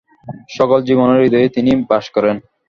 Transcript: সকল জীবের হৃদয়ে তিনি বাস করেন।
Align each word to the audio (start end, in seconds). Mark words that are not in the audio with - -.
সকল 0.55 0.79
জীবের 0.87 1.09
হৃদয়ে 1.15 1.47
তিনি 1.55 1.71
বাস 1.89 2.05
করেন। 2.15 2.35